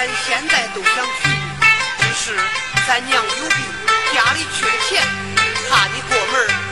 [0.00, 1.28] 咱现在都想娶，
[1.98, 2.34] 只是
[2.88, 3.58] 咱娘有病，
[4.14, 5.06] 家里缺钱，
[5.68, 6.69] 怕你过门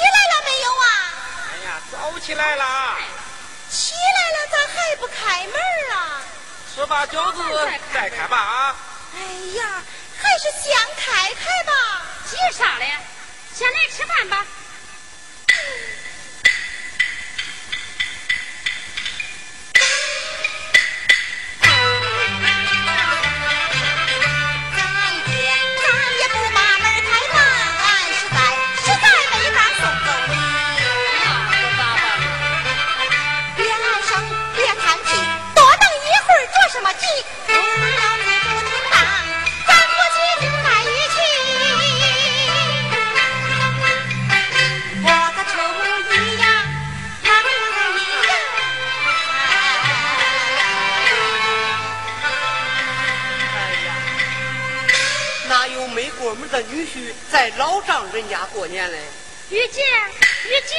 [0.00, 0.86] 来了没有啊？
[1.50, 2.96] 哎呀，早起来了。
[3.70, 5.54] 起来了，咋还不开门
[5.96, 6.20] 啊？
[6.74, 7.42] 吃罢饺子
[7.92, 8.76] 再开吧啊！
[9.16, 9.20] 哎
[9.56, 9.82] 呀，
[10.22, 11.72] 还是先开开吧。
[12.30, 12.92] 急啥嘞？
[13.54, 14.46] 先来吃饭吧。
[56.52, 59.02] 的女婿在老丈人家过年嘞，
[59.48, 59.80] 玉姐，
[60.44, 60.74] 玉姐，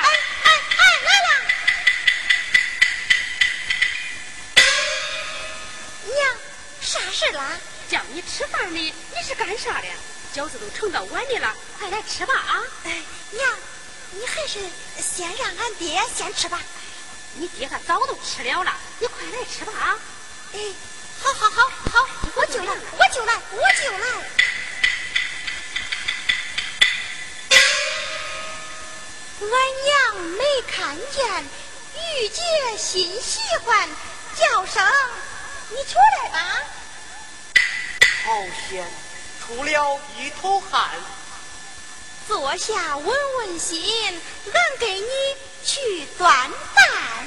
[0.00, 0.08] 哎
[0.44, 1.28] 哎哎，来了！
[6.06, 6.18] 娘，
[6.80, 7.60] 啥事啦？
[7.90, 9.88] 叫你吃饭呢，你是干啥的？
[10.34, 12.64] 饺子都盛到碗里了，快来吃吧啊！
[12.84, 13.54] 哎，娘，
[14.12, 14.58] 你还是
[14.98, 16.58] 先让俺爹先吃吧。
[17.34, 19.98] 你爹他早都吃了了，你快来吃吧啊！
[20.54, 20.58] 哎，
[21.20, 23.98] 好好好好，我就来，我就来，我就来。
[29.40, 29.48] 俺
[29.84, 31.44] 娘没看见，
[31.94, 32.42] 玉姐
[32.76, 33.88] 心喜欢，
[34.36, 34.84] 叫声
[35.70, 36.38] 你出来吧。
[38.24, 38.32] 好
[38.68, 38.86] 险，
[39.40, 40.90] 出了一头汗。
[42.26, 43.06] 坐下稳
[43.38, 44.20] 稳心，
[44.52, 45.06] 俺给你
[45.64, 47.26] 去端饭。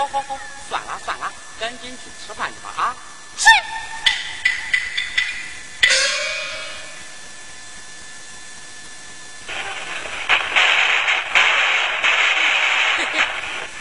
[0.00, 0.38] 好好好。
[0.68, 2.96] 算了算了，赶紧去吃饭去吧啊！
[3.36, 3.44] 是。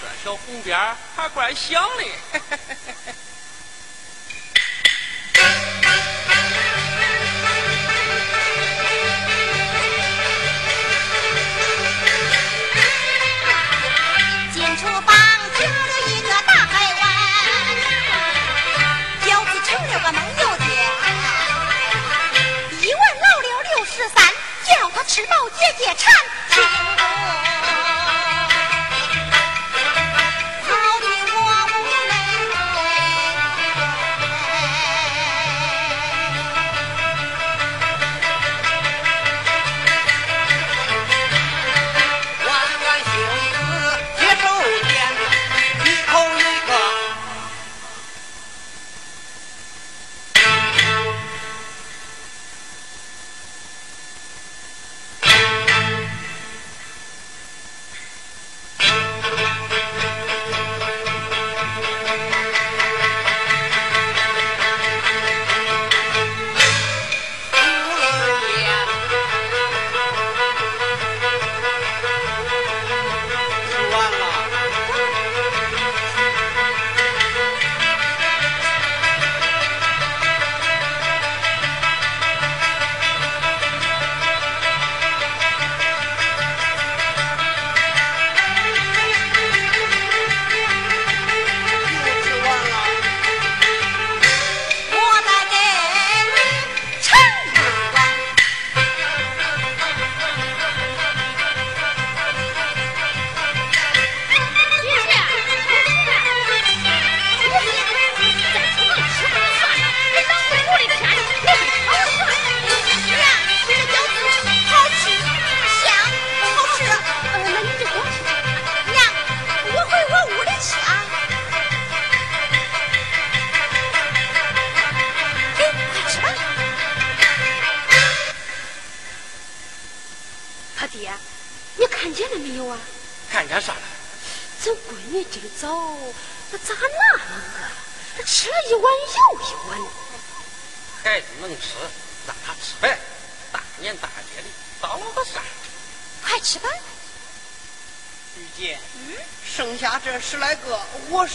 [0.01, 0.77] 这小红边
[1.15, 2.03] 还怪响的。
[2.03, 2.09] 吃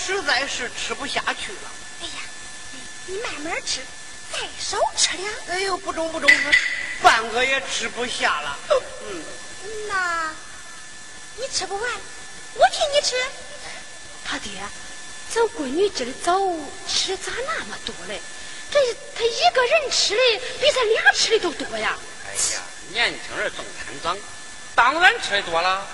[0.04, 1.70] 实在是吃不下去了。
[2.02, 2.12] 哎呀，
[3.06, 3.80] 你慢慢吃，
[4.30, 5.32] 再少吃点。
[5.48, 6.30] 哎呦，不中不中，
[7.02, 8.58] 半个也吃不下了。
[8.68, 9.24] 嗯，
[9.88, 10.30] 那，
[11.36, 11.90] 你吃不完，
[12.54, 13.16] 我替你吃。
[14.26, 14.50] 他爹，
[15.32, 16.38] 咱闺女今儿早
[16.86, 18.20] 吃咋那么多嘞？
[18.70, 18.80] 这
[19.14, 21.96] 她一个人吃的比咱俩吃的都多呀！
[22.26, 24.18] 哎呀，年轻人总贪脏，
[24.74, 25.86] 当然吃的多了。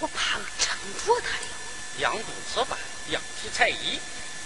[0.00, 0.76] 我怕撑
[1.06, 1.53] 着他了。
[1.98, 2.78] 养肚吃饭，
[3.10, 4.00] 养体裁衣，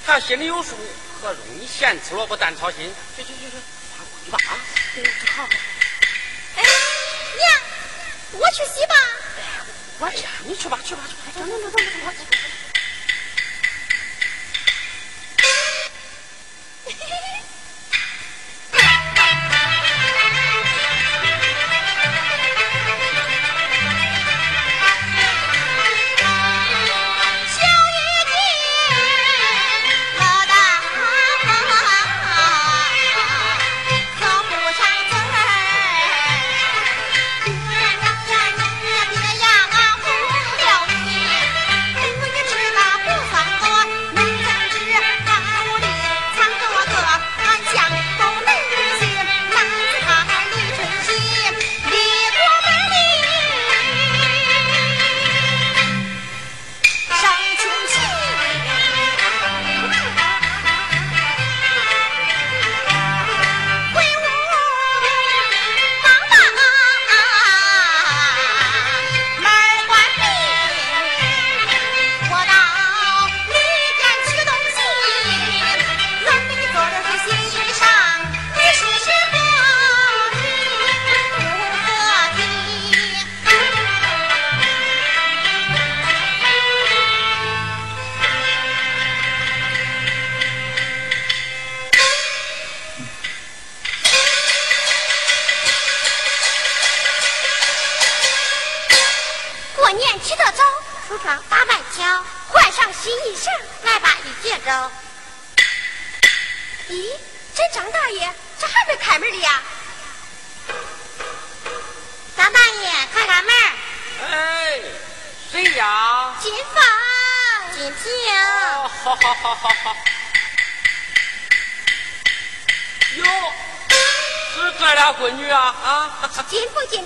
[0.05, 0.76] 他心里有数，
[1.21, 2.95] 何容你咸吃萝卜淡操心？
[3.17, 3.57] 去去去去，
[3.97, 4.52] 快回去吧啊！
[5.35, 5.49] 好。
[6.57, 6.62] 哎，
[7.37, 7.61] 娘，
[8.33, 8.95] 我去洗吧。
[10.00, 12.57] 我去，你去吧，去吧，去吧，走走走走走。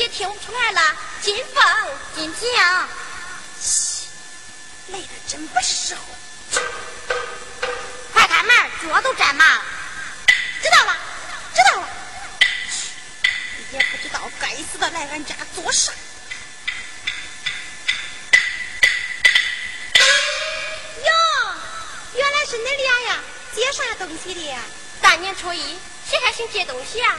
[0.00, 0.80] 也听不出来了，
[1.20, 1.62] 金凤、
[2.14, 2.50] 金晶，
[4.86, 6.00] 累得真不是时候。
[8.14, 9.62] 快开门，脚都沾麻了。
[10.62, 10.96] 知道了，
[11.54, 11.88] 知道了。
[13.72, 15.92] 也不知道该死的来俺家做啥。
[21.04, 21.12] 哟，
[22.14, 23.18] 原来是恁俩呀，
[23.54, 24.62] 接啥东西的呀？
[25.02, 25.78] 大年初一，
[26.08, 27.18] 谁还兴接东西啊？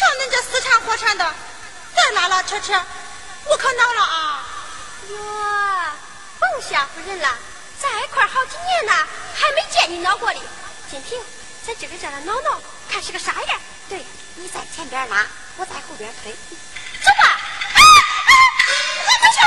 [0.00, 1.34] 瞧恁这死缠活缠的，
[1.94, 2.72] 再拉拉扯扯，
[3.44, 4.46] 我可恼了啊！
[5.10, 5.16] 哟，
[6.38, 7.28] 甭吓唬人了。
[7.78, 10.40] 在一块好几年了，还没见你恼过哩。
[10.90, 11.20] 金平，
[11.66, 12.58] 咱今个叫他闹闹，
[12.90, 13.60] 看是个啥样。
[13.90, 14.02] 对，
[14.36, 15.26] 你在前边拉，
[15.58, 16.32] 我在后边推。
[16.32, 17.38] 走吧。
[17.74, 17.82] 哎
[18.24, 18.32] 哎，
[19.04, 19.38] 俺不去，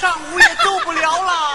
[0.00, 1.49] 上午也走不了了。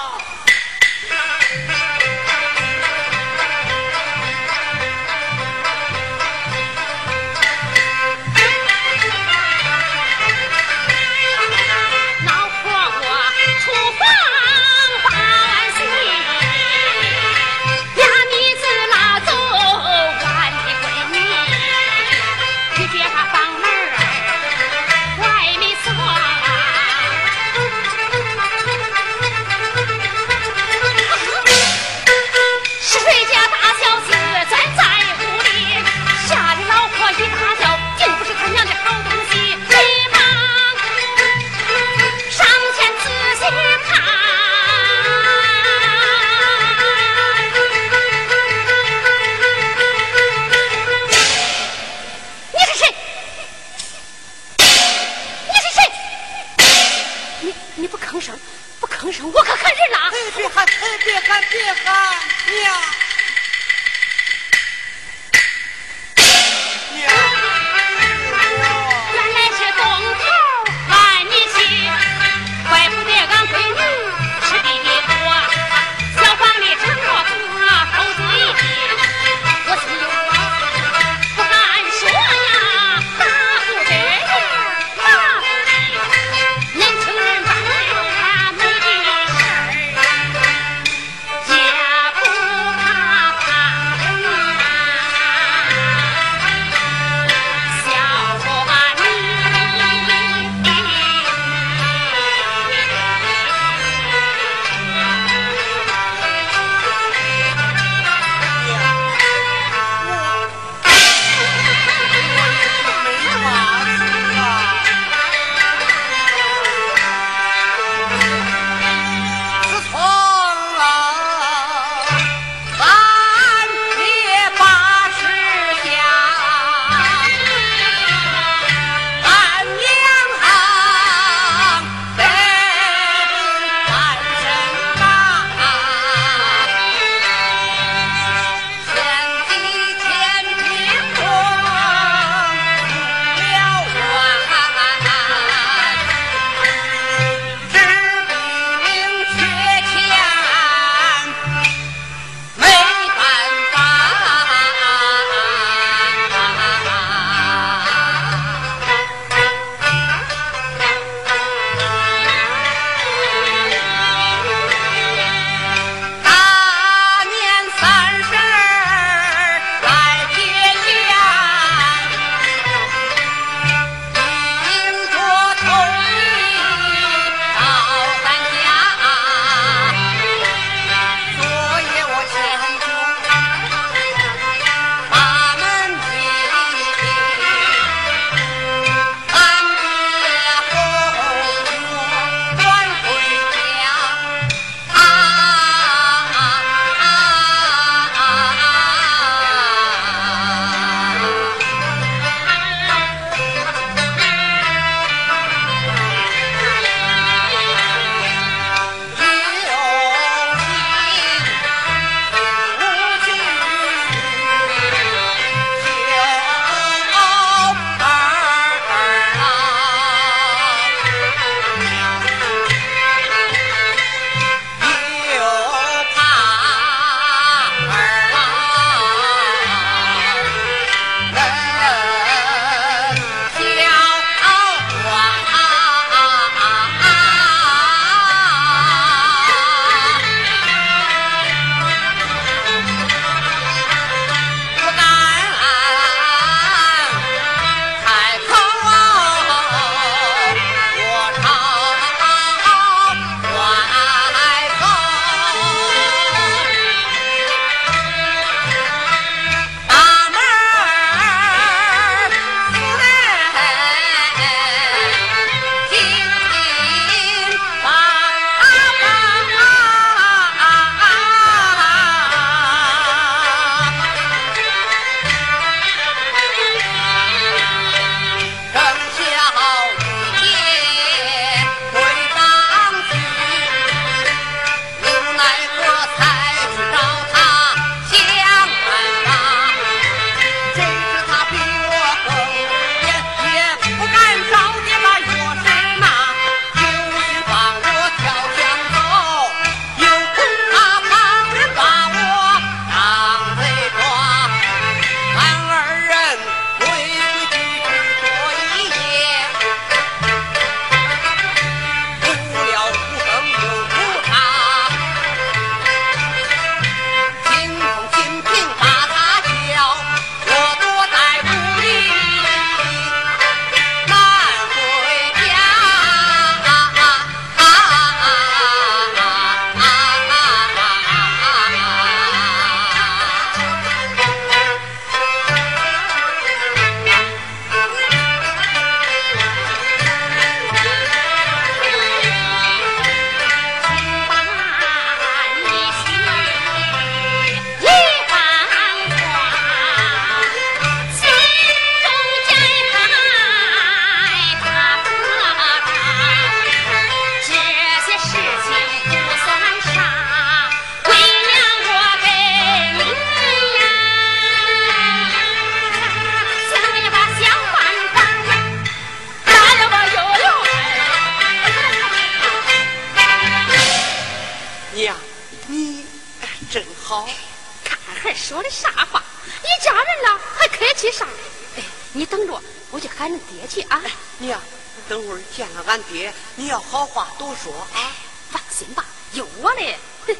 [389.35, 389.97] 有我嘞！
[390.25, 390.33] 他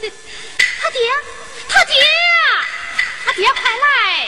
[0.90, 1.00] 爹，
[1.68, 1.94] 他爹，
[3.26, 4.28] 他爹快来！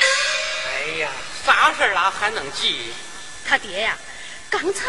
[0.65, 1.09] 哎呀，
[1.45, 2.11] 啥事儿啦？
[2.19, 2.91] 还能急？
[3.47, 3.97] 他爹呀、
[4.49, 4.83] 刚才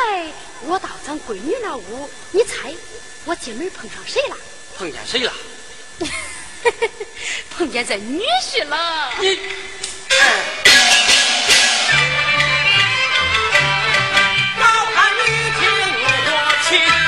[0.63, 2.75] 我到咱闺女那屋，你猜
[3.25, 4.37] 我进门碰上谁了？
[4.77, 5.33] 碰见谁了？
[7.57, 9.13] 碰见咱女婿了。
[9.21, 9.39] 你。
[14.59, 15.71] 高攀听亲
[16.27, 16.35] 我
[16.69, 17.08] 亲。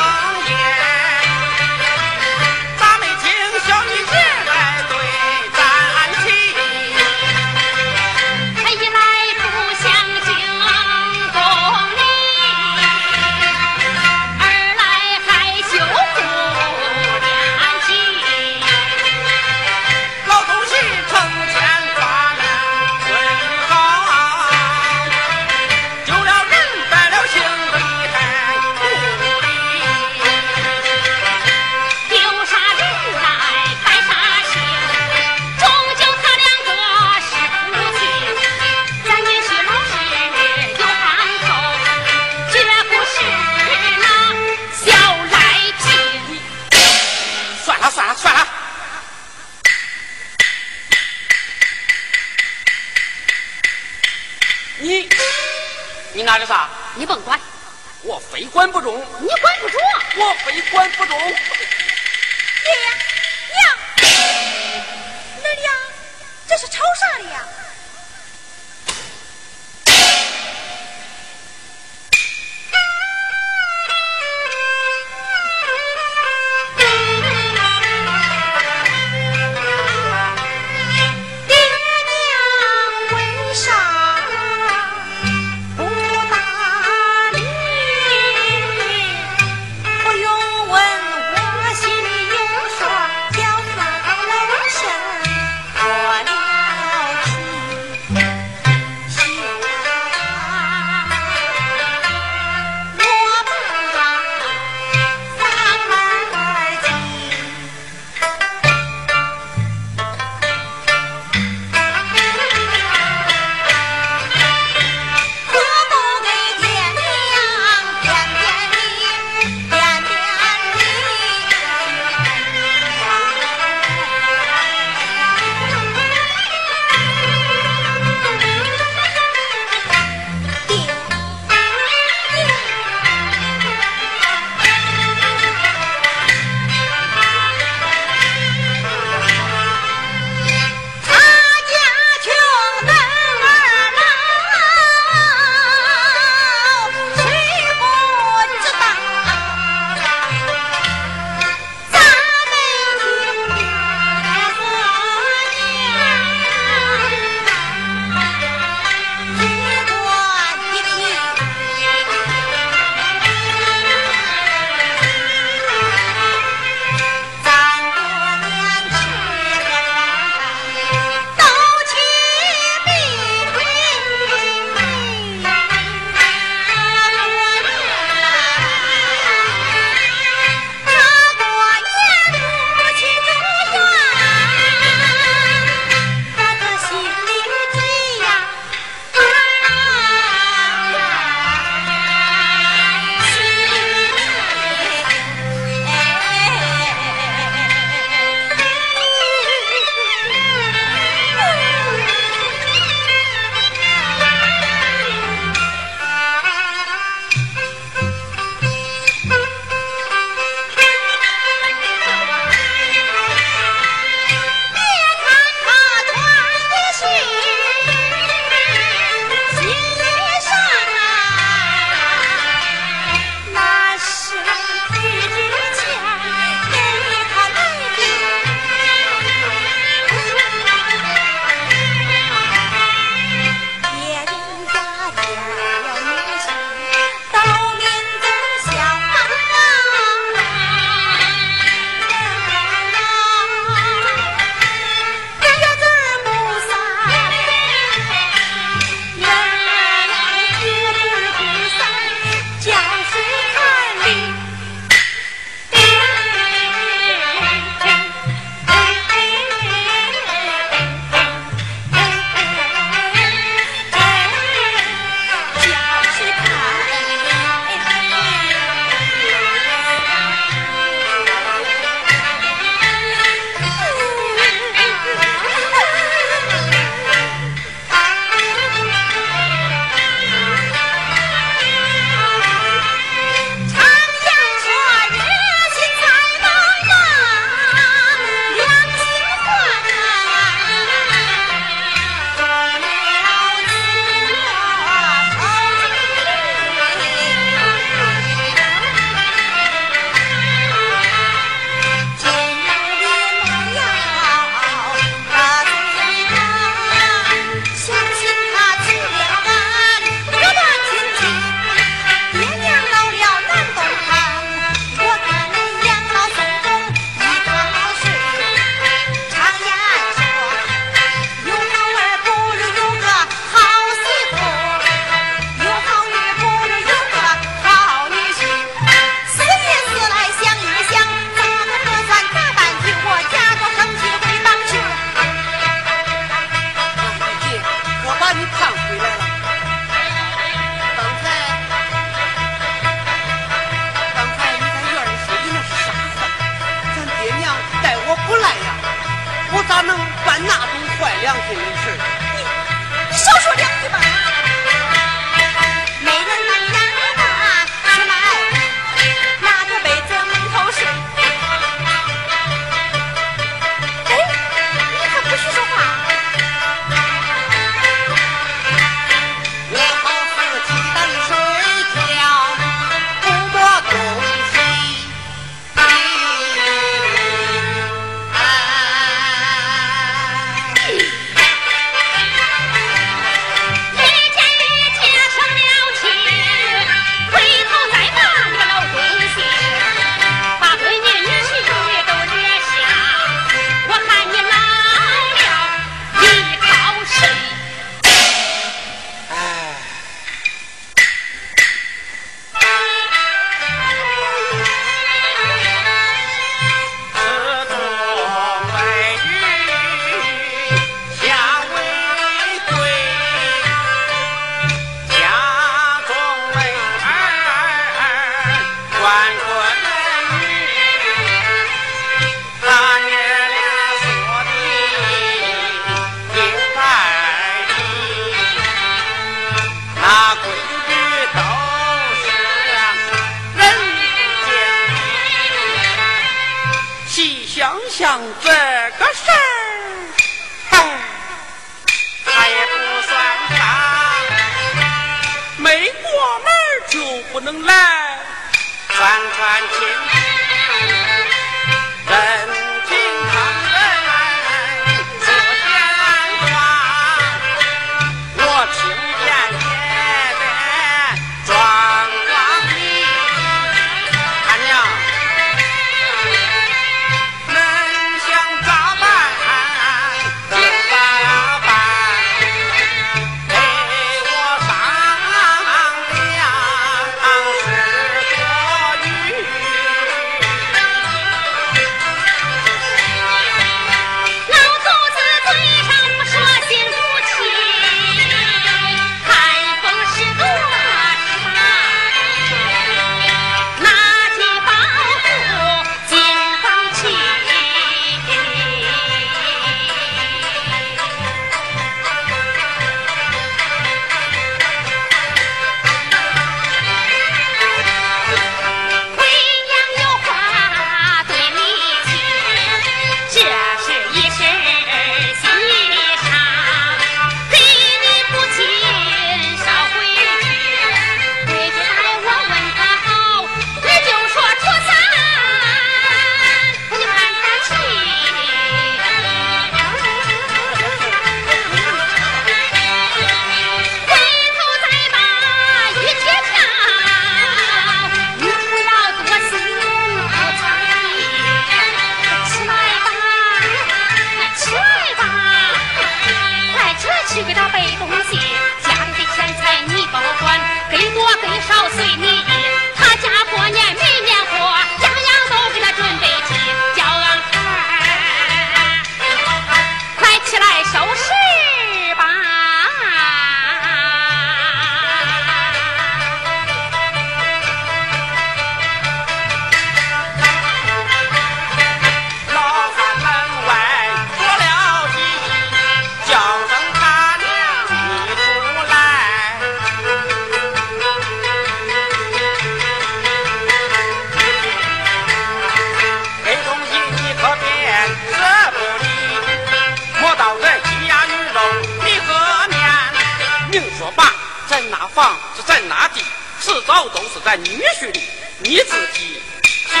[597.56, 598.20] 女婿的，
[598.58, 599.42] 你自己
[599.88, 600.00] 想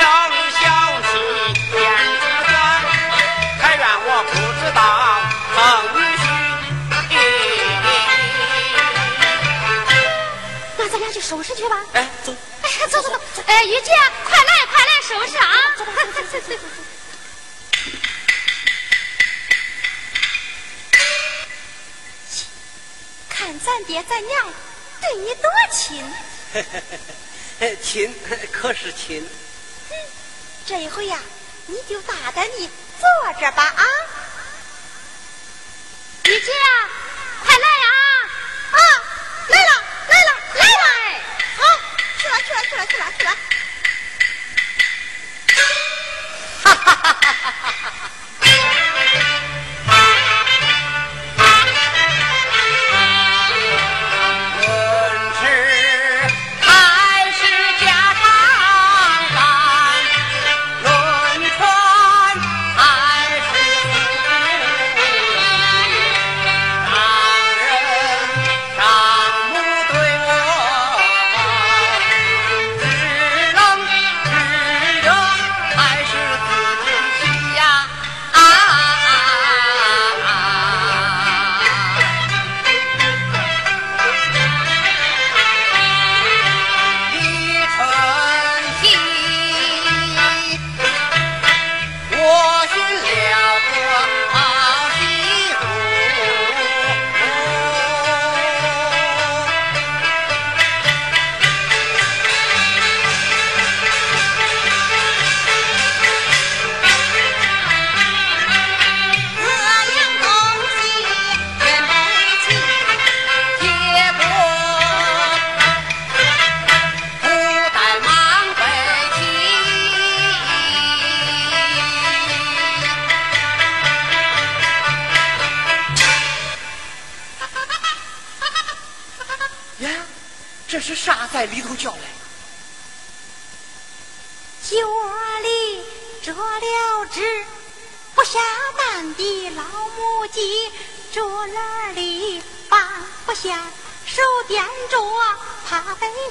[0.50, 1.08] 想起
[1.70, 1.72] 天
[2.20, 2.52] 之光，
[3.60, 4.78] 还怨我不知道
[5.54, 5.58] 疼
[5.94, 6.22] 女婿。
[10.76, 11.84] 那咱俩去收拾去吧。
[11.92, 12.34] 哎，走。
[12.62, 13.20] 哎，走走走。
[13.46, 13.92] 哎，玉姐，
[14.24, 15.46] 快来快来收拾啊！
[15.76, 16.58] 走走走走走。
[23.28, 24.52] 看咱爹咱娘
[25.00, 26.02] 对你多亲。
[26.52, 27.14] 嘿嘿嘿嘿。
[27.82, 28.14] 亲，
[28.52, 29.26] 可是亲。
[30.66, 31.18] 这一回呀，
[31.66, 33.84] 你就打的你坐着吧啊！
[36.24, 36.88] 李姐啊，
[37.44, 37.86] 快来呀
[38.72, 38.78] 啊！
[39.48, 40.84] 来了来了来了！
[41.56, 41.62] 好，
[42.18, 43.30] 去了去了去了去了去了！
[46.62, 47.92] 哈哈哈哈哈哈！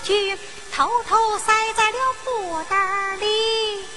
[0.04, 0.38] 去
[0.74, 3.93] 偷偷塞在了布袋里。